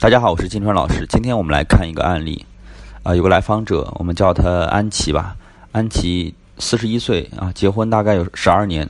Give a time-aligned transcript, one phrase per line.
[0.00, 1.04] 大家好，我是金川老师。
[1.08, 2.46] 今天我们来看一个案例，
[3.02, 5.34] 啊，有个来访者，我们叫他安琪吧。
[5.72, 8.88] 安琪四十一岁啊，结婚大概有十二年，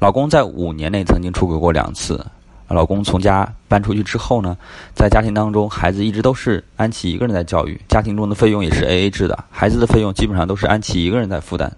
[0.00, 2.26] 老公在五年内曾经出轨过两次。
[2.66, 4.56] 老公从家搬出去之后呢，
[4.92, 11.70] 在家庭当中，孩子一直都是安琪一个人在教育，家庭中的费用也是 A A 制的，孩子的费用基本上都是安琪一个人在负担，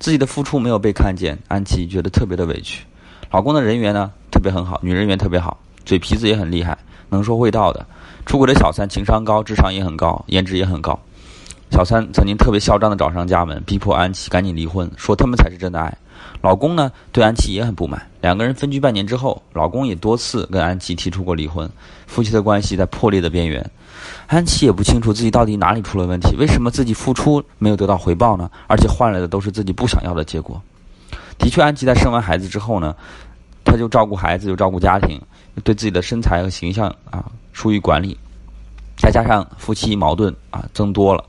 [0.00, 2.84] 自己的付出没有被看见，安琪觉得特别的委屈。
[3.30, 6.76] 老公的人缘呢特别很好，女人缘特别好，嘴皮子也很厉害。
[7.12, 7.84] 能说会道的，
[8.30, 10.96] 出轨的小三情商高，智商也很高，颜值也很高。
[11.72, 15.92] 小三曾经特别嚣张的找上家门，逼迫安琪赶紧离婚，说他们才是真的爱。
[16.40, 21.68] 老公呢对安琪也很不满，两个人分居半年之后，老公也多次跟安琪提出过离婚，
[22.06, 23.68] 夫妻的关系在破裂的边缘。
[24.28, 28.48] 安琪也不清楚自己到底哪里出了问题，为什么自己付出没有得到回报呢？
[28.68, 30.62] 而且换来的都是自己不想要的结果。
[31.36, 32.94] 的确，安琪在生完孩子之后呢，
[33.64, 35.20] 她就照顾孩子，又照顾家庭。
[35.64, 38.16] 对自己的身材和形象啊疏于管理，
[39.00, 41.24] 再加上夫妻矛盾啊增多了，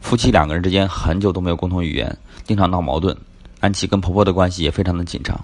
[0.00, 3.16] 夫妻两个人之间很久都没有共同语言，经常闹矛盾。
[3.60, 5.38] 安琪跟婆婆的关系也非常的紧张，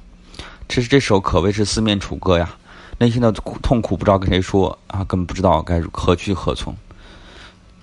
[0.67, 2.49] 这是这时候可谓是四面楚歌呀，
[2.97, 6.75] 内心的痛苦不知道跟谁说啊，根本不知道该何去何从。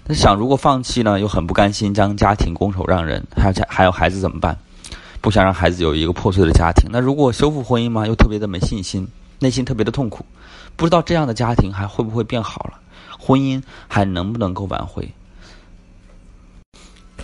[0.05, 4.57] 他想，如果放弃呢，又很不甘心将家庭拱手让人，还有家还有孩子怎么办？
[5.21, 6.89] 不想让孩子有一个破碎的家庭。
[6.91, 8.05] 那如果修复婚姻吗？
[8.07, 9.07] 又特别的没信心。
[9.39, 10.25] 内心特别的痛苦，
[10.75, 12.79] 不知道这样的家庭还会不会变好了，
[13.19, 15.09] 婚姻还能不能够挽回？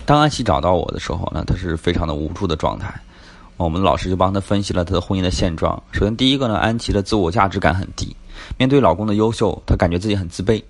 [0.04, 2.92] 当安琪找到我的时候呢，她是非常的无助的状态。
[3.56, 5.80] 我们老师就帮她分析了她的婚姻的现状。
[5.92, 8.16] 首先，第一个呢，安琪的自我价值感很低，
[8.56, 10.62] 面对老公的优秀，她感觉自己很自卑。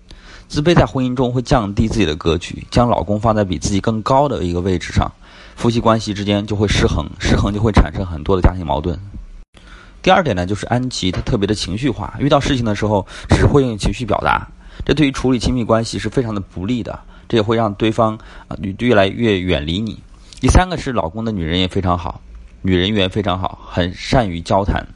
[0.48, 5.10] 自卑在婚姻中会降低自己的格局，将老公放在比自己更高的一个位置上，
[5.54, 8.98] 夫妻关系之间就会失衡，失衡就会产生很多的家庭矛盾。
[10.02, 14.48] 第二点呢，就是安琪她特别的情绪化，遇到事情的时候只会用情绪表达，
[14.84, 16.98] 这对于处理亲密关系是非常的不利的，
[17.28, 19.98] 这也会让对方啊越来越远离你。
[20.40, 22.20] 第三个是老公的女人也非常好，
[22.62, 24.86] 女人缘非常好，很善于交谈。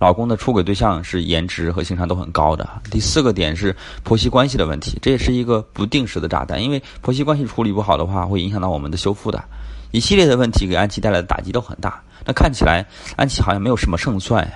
[0.00, 2.66] 老公的出轨对象是颜值和情商都很高的。
[2.90, 9.44] 第四个点是婆媳关系的问题，这也是一个不定时的炸弹，因为婆媳关系处理不好的话，会影响到我们的修复的。
[9.90, 12.02] 一系列的问题给安琪带来的打击都很大。
[12.24, 14.50] 那看起来安琪好像没有什么胜算，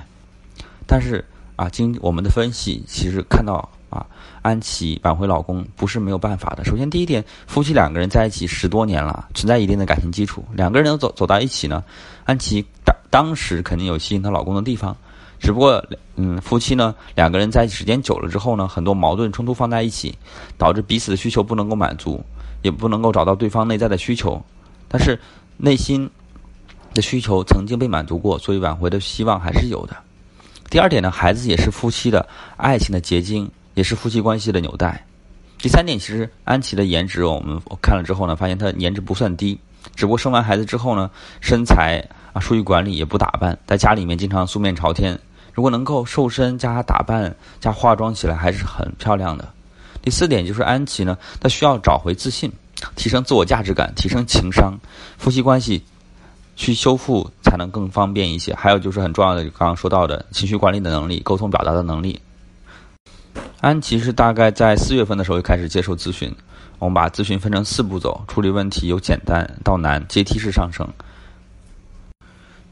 [0.87, 1.23] 但是
[1.57, 4.07] 啊，经我们的分析，其实看到啊，
[4.41, 6.65] 安琪挽回老公不是没有办法的。
[6.65, 11.85] 首先，第一点，夫妻两个人在一起十多年了，存在一定的感情基础，两个人能走走到一起呢，
[12.25, 14.97] 安琪当当时肯定有吸引她老公的地方，
[15.45, 15.85] 只不过
[16.17, 20.17] 嗯，夫妻呢两个人在一起时间久了之后呢，很多矛盾冲突放在一起，
[20.59, 22.21] 导致彼此的需求不能够满足，
[22.63, 24.43] 也不能够找到对方内在的需求，
[24.89, 25.21] 但是
[25.57, 26.11] 内心。
[26.95, 29.97] 的需求曾经被满足过，所以挽回的希望还是有的。
[30.71, 32.25] 第二点呢，孩子也是夫妻的
[32.57, 35.05] 爱情的结晶，也是夫妻关系的纽带。
[35.59, 39.59] 第三点，其实安琪的颜值，我们看了之后呢，发现她颜值不算低，
[39.97, 42.01] 只不过生完孩子之后呢，身材
[42.33, 45.19] 啊疏于管理，也不打扮，在家里面经常素面朝天。
[45.55, 49.49] 如果能够瘦身加打扮加化妆起来，还是很漂亮的。
[50.03, 52.53] 第四点就是安琪呢，她需要找回自信，
[52.97, 54.75] 提升自我价值感，提升情商，
[55.17, 55.83] 夫妻关系。
[56.57, 58.55] 去修复才能更方便一些。
[58.55, 62.21] 还有就是很重要的，刚刚说到的情绪管理的能力、沟通表达的能力。
[63.61, 66.33] 安琪是大概在四月份的时候就开始接受咨询。
[66.79, 70.89] 我们把咨询分成四步走，处理问题由简单到难，阶梯式上升。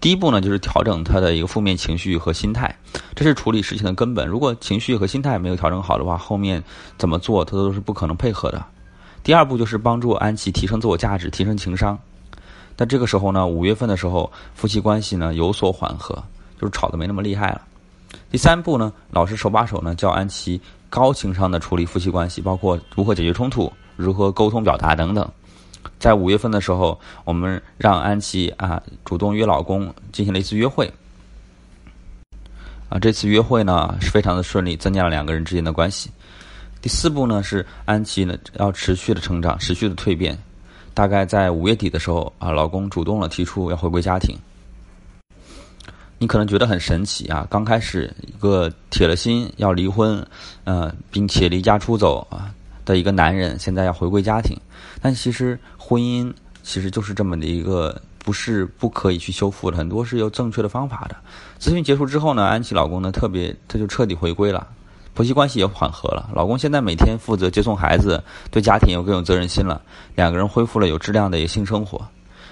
[0.03, 2.77] 第一步呢，就是调整他的一个负面情绪和心态，
[3.15, 4.27] 这是处理事情的根本。
[4.27, 6.61] 如果情绪和心态没有调整好的话，后面
[6.99, 8.61] 怎么做他都是不可能配合的。
[9.23, 11.97] 第二步就是帮助安琪提升自我价值，提升情商。
[12.75, 16.21] 但这个时候呢，五月份的时候，夫妻关系呢有所缓和，
[16.61, 17.63] 就是吵得没那么厉害了。
[18.29, 25.31] 第三步呢，老师手把手呢教安琪高情商的处理夫妻关系，包括如何解决冲突、如何沟通表达等等。
[25.98, 30.93] 在五月份的时候，我们让安琪啊主动约老公进行了一次约会。
[32.88, 36.10] 啊，这次约会呢是非常的顺利，增加了两个人之间的关系。
[36.81, 40.36] 第四步呢是安琪呢要持续的成长，持续的蜕变。
[40.92, 44.36] 大概在五月底的时候啊，老公主动了提出要回归家庭。
[46.18, 50.24] 你可能觉得很神奇啊，刚开始一个铁了心要离婚，
[50.65, 52.53] 呃，并且离家出走啊
[52.84, 54.57] 的一个男人，现在要回归家庭。
[55.01, 56.33] 但其实婚姻
[56.63, 61.17] 其实就是这么的一个，不是不可以去修复的，很多是有正确的方法的。
[61.61, 64.67] 咨询结束之后呢，安琪老公呢特别，他就彻底回归了。
[65.15, 69.83] 婆媳关系也缓和了，老公现在每天负责接送孩子，对家庭有更有责任心了。
[70.15, 72.01] 两个人恢复了有质量的一个性生活。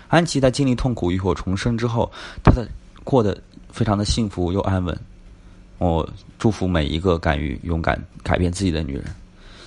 [0.09, 2.11] 安琪在经历痛苦、浴火重生之后，
[2.45, 2.69] 她的
[3.03, 3.35] 过得
[3.71, 4.99] 非常的幸福又安稳。
[5.79, 6.07] 我
[6.39, 9.05] 祝福每一个敢于勇敢改变自己的女人。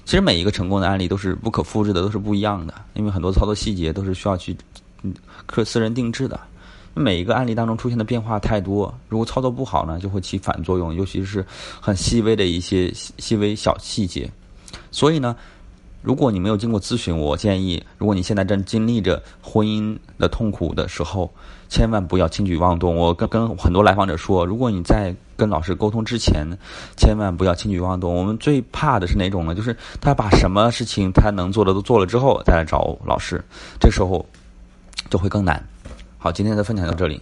[0.06, 4.56] 其实每一个成功的案例都是不可复制的，都是不一样的，因为很多操作细节都是需要去
[5.02, 5.14] 嗯
[5.46, 6.40] 客私人定制的。
[6.96, 11.44] 每一个案例当中出现的变化太多，如果操作不好呢，就会起反作用，尤其是
[11.80, 14.30] 很细微的一些细微小细节。
[14.92, 15.36] 所以呢，
[16.04, 21.34] 如果你没有经过咨询，我建议，如果你现在正经历着婚姻的痛苦的时候，
[21.70, 22.94] 千万不要轻举妄动。
[22.94, 26.46] 我跟跟很多来访者说，如果你在跟老师沟通之前，
[26.98, 28.14] 千万不要轻举妄动。
[28.14, 29.56] 我们最怕的是哪种呢？
[29.56, 33.42] 就是他把什么事情他能做的都做了之后，再来找老师，
[33.80, 34.26] 这时候
[35.10, 35.64] 就会更难。
[36.18, 37.22] 好，今天的分享到这里。